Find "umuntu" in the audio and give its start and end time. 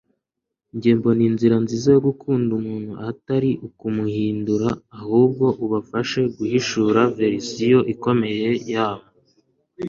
2.59-2.91